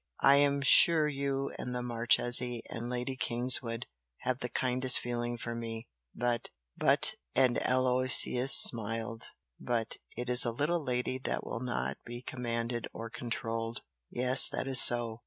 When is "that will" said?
11.19-11.61